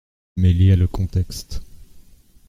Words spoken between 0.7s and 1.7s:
a le contexte.